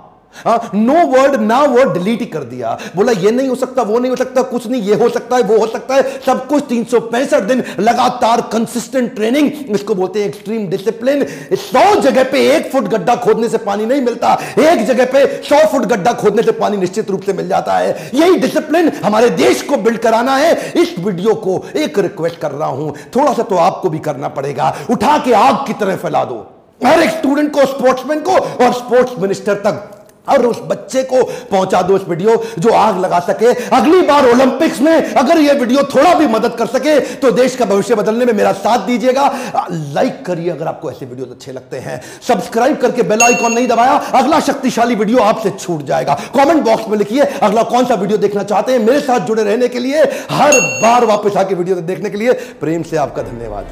नो 0.74 1.06
वर्ड 1.08 1.40
ना 1.40 1.60
वर्ड 1.62 1.92
डिलीट 1.94 2.20
ही 2.20 2.26
कर 2.26 2.44
दिया। 2.44 2.78
बोला, 2.96 3.12
ये 3.12 3.30
नहीं 3.30 3.48
हो 3.48 3.54
सकता, 3.54 3.82
वो 3.82 3.98
नहीं 3.98 4.10
हो 4.10 4.16
सकता, 4.16 4.42
कुछ 4.42 4.66
नहीं, 4.66 4.82
ये 4.82 4.94
हो 4.94 5.08
सकता 5.08 5.36
है, 5.36 5.42
वो 5.42 5.58
हो 5.58 5.66
सकता 5.66 5.94
है, 5.94 6.02
सब 6.26 6.46
कुछ 6.48 6.64
तीन 6.68 6.86
दिन 7.42 7.62
लगातार 7.80 8.40
कंसिस्टेंट 8.52 9.14
ट्रेनिंग 9.14 9.50
इसको 9.70 9.94
बोलते 9.94 10.20
हैं 10.20 10.28
एक्सट्रीम 10.28 10.66
डिसिप्लिन 10.68 11.24
सौ 11.54 11.84
जगह 12.00 12.24
पे 12.24 12.40
एक 12.48 12.70
फुट 12.72 12.88
गड्ढा 12.88 13.14
खोदने 13.16 13.48
से 13.48 13.58
पानी 13.58 13.86
नहीं 13.86 14.02
मिलता। 14.02 14.32
एक 14.60 14.84
जगह 14.86 15.04
पे 15.04 15.26
सौ 15.42 15.64
फुट 15.68 15.84
गड्ढा 15.86 16.12
खोदने 16.12 16.42
से 16.42 16.52
पानी 16.52 16.76
निश्चित 16.76 17.10
रूप 17.10 17.22
से 17.22 17.32
मिल 17.32 17.48
जाता 17.48 17.76
है। 17.76 18.10
यही 18.14 18.36
डिसिप्लिन 18.38 18.90
हमारे 19.04 19.30
देश 19.30 19.62
को 19.62 19.76
बिल्ड 19.76 19.98
कराना 19.98 20.36
है। 20.36 20.72
इस 20.72 20.94
वीडियो 20.98 21.34
को 21.34 21.62
एक 21.76 21.98
रिक्वेस्ट 21.98 22.38
कर 22.38 22.50
रहा 22.50 22.68
हूँ। 22.68 22.94
थोड़ा 23.16 23.32
सा 23.32 23.42
तो 23.42 23.56
आपको 23.58 23.90
भी 23.90 23.98
करना 23.98 24.28
पड़ेगा। 24.30 24.74
उठा 24.90 25.16
के 25.18 25.32
आग 25.32 25.64
की 25.66 25.72
तरह 25.72 25.96
फैला 25.96 26.24
दो। 26.24 26.46
हर 26.80 27.02
एक 27.02 27.10
स्टूडेंट 27.10 27.52
को 27.52 27.66
स्पोर्ट्समैन 27.66 28.20
को 28.20 28.32
और 28.32 28.72
स्पोर्ट्स 28.72 29.18
मिनिस्टर 29.18 29.54
तक। 29.66 30.01
और 30.28 30.46
उस 30.46 30.60
बच्चे 30.62 31.02
को 31.04 31.22
पहुँचा 31.50 31.80
दो 31.82 31.96
इस 31.96 32.02
वीडियो 32.08 32.36
जो 32.58 32.72
आग 32.72 32.98
लगा 33.00 33.18
सके। 33.20 33.52
अगली 33.76 34.00
बार 34.02 34.26
ओलंपिक्स 34.26 34.80
में 34.80 34.92
अगर 35.04 35.38
यह 35.38 35.52
वीडियो 35.52 35.82
थोड़ा 35.94 36.14
भी 36.14 36.26
मदद 36.28 36.54
कर 36.58 36.66
सके 36.68 36.98
तो 37.16 37.30
देश 37.32 37.56
का 37.56 37.64
भविष्य 37.64 37.94
बदलने 37.94 38.24
में 38.24 38.32
मेरा 38.32 38.52
साथ 38.54 38.86
दीजिएगा। 38.86 39.26
लाइक 39.70 40.24
करिए 40.26 40.50
अगर 40.50 40.66
आपको 40.66 40.90
ऐसे 40.90 41.06
वीडियो 41.06 41.26
अच्छे 41.26 41.52
लगते 41.52 41.78
हैं। 41.78 42.00
सब्सक्राइब 42.28 42.76
करके 42.76 43.02
बेल 43.04 43.22
आइकॉन 43.22 43.52
नहीं 43.52 43.68
दबाया, 43.68 43.92
अगला 43.92 44.40
शक्तिशाली 44.42 44.94
वीडियो 44.94 45.18
आपसे 45.20 45.50
छूट 45.52 45.82
जाएगा। 45.84 46.14
कॉमेंट 46.34 46.62
बॉक्स 46.64 46.88
में 46.88 46.96
लिखिए, 46.98 47.22
अगला 47.22 47.62
कौन 47.64 47.86
सा 47.86 47.94
वीडियो 47.94 48.18
देखना 48.18 48.42
चाहते 48.44 48.72
हैं 48.72 48.78
मेरे 48.80 49.00
साथ 49.00 49.26
जुड़े 49.26 49.42
रहने 49.42 49.68
के 49.68 49.78
लिए, 49.78 50.02
हर 50.30 50.60
बार 50.82 51.04
वापस 51.06 51.36
आके 51.36 51.54
वीडियो 51.54 51.76
देखने 51.82 52.10
के 52.10 52.16
लिए, 52.16 52.32
प्रेम 52.60 52.82
से 52.82 52.96
आपका 52.98 53.22
धन्यवाद। 53.22 53.66